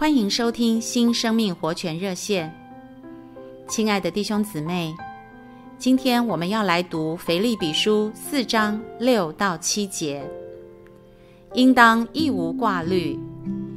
[0.00, 2.50] 欢迎收听新生命活泉热线。
[3.68, 4.94] 亲爱的弟兄姊妹，
[5.76, 10.24] 今天我们要来读腓立比书四章六到七节。
[11.52, 13.18] 应当一无挂虑，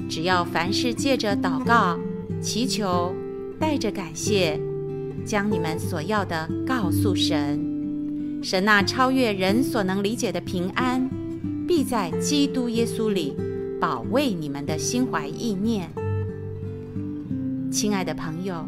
[0.10, 2.00] 只要凡事借着祷告、
[2.42, 3.14] 祈求，
[3.60, 4.58] 带着感谢，
[5.26, 8.42] 将你们所要的告诉神。
[8.42, 11.06] 神那超越人所能理解的平安，
[11.68, 13.36] 必在基督耶稣里
[13.78, 15.92] 保卫你们的心怀意念。
[17.74, 18.64] 亲爱的朋友。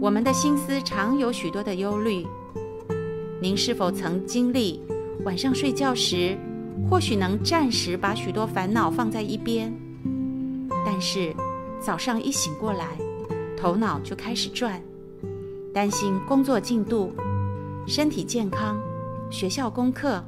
[0.00, 2.26] 我们的心思常有许多的忧虑。
[3.40, 4.82] 您是否曾经历
[5.24, 6.36] 晚上睡觉时，
[6.90, 9.72] 或许能暂时把许多烦恼放在一边，
[10.84, 11.32] 但是
[11.78, 12.98] 早上一醒过来，
[13.56, 14.82] 头脑就开始转，
[15.72, 17.14] 担心工作进度、
[17.86, 18.76] 身体健康、
[19.30, 20.20] 学校功课。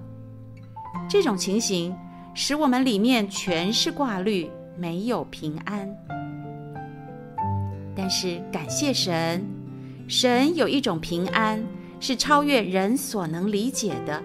[1.11, 1.93] 这种情形
[2.33, 5.93] 使我们里面全是挂虑，没有平安。
[7.95, 9.45] 但是感谢神。
[10.09, 11.63] 神有一种平安，
[12.01, 14.23] 是超越人所能理解的。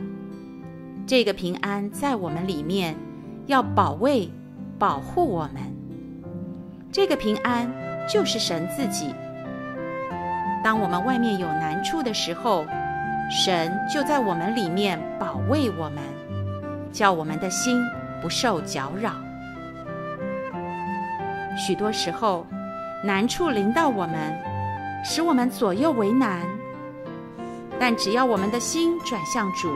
[1.06, 2.96] 这个平安在我们里面，
[3.46, 4.30] 要保卫、
[4.78, 5.64] 保护我们。
[6.92, 7.72] 这个平安
[8.10, 9.14] 就是神自己。
[10.64, 12.66] 当我们外面有难处的时候，
[13.30, 16.04] 神就在我们里面保卫我们，
[16.92, 17.82] 叫我们的心
[18.22, 19.14] 不受搅扰。
[21.58, 22.46] 许多时候，
[23.08, 24.38] 难处临到我们。
[25.06, 26.42] 使我们左右为难，
[27.80, 29.72] 但只要我们的心转向主，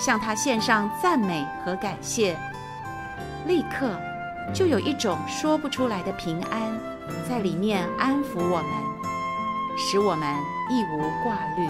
[0.00, 2.36] 向他献上赞美和感谢，
[3.46, 3.92] 立刻
[4.52, 6.60] 就有一种说不出来的平安
[7.28, 8.66] 在里面安抚我们，
[9.78, 10.34] 使我们
[10.68, 11.68] 一无挂虑。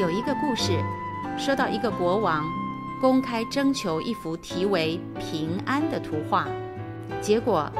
[0.00, 0.82] 有一个故事，
[1.38, 2.42] 说到一个国王
[3.00, 6.48] 公开征求一幅题为“平安”的图画，
[7.20, 7.70] 结果。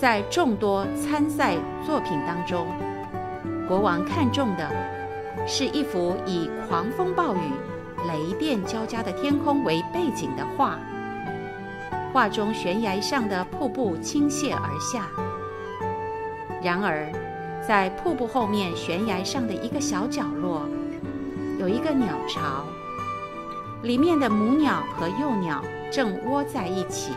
[0.00, 2.66] 在众多参赛作品当中，
[3.68, 4.66] 国王看中的
[5.46, 7.40] 是一幅以狂风暴雨、
[8.08, 10.78] 雷电交加的天空为背景的画。
[12.14, 15.06] 画中悬崖上的瀑布倾泻而下，
[16.62, 17.06] 然而
[17.60, 20.66] 在瀑布后面悬崖上的一个小角落，
[21.58, 22.64] 有一个鸟巢，
[23.82, 25.62] 里面的母鸟和幼鸟
[25.92, 27.12] 正窝在一起，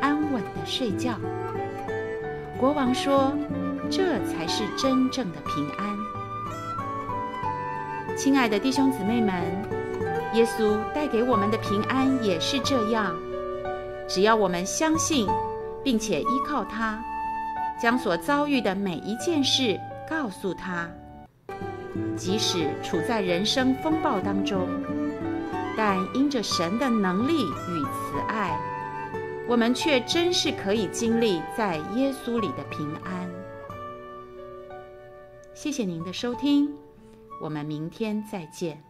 [0.00, 1.10] 安稳地睡觉。
[2.58, 3.32] 国王说
[3.90, 5.96] ：“这才是真正的平安。”
[8.16, 9.44] 亲爱的弟兄姊妹们，
[10.32, 13.14] 耶稣带给我们的平安也是这样。
[14.08, 15.28] 只要我们相信，
[15.84, 16.98] 并且依靠他，
[17.78, 19.78] 将所遭遇的每一件事
[20.08, 20.88] 告诉他，
[22.16, 24.66] 即使处在人生风暴当中，
[25.76, 28.16] 但因着神的能力与慈。
[29.48, 33.30] 我们却真是可以经历在耶稣里的平安。
[35.54, 36.68] 谢谢您的收听，
[37.40, 38.85] 我们明天再见。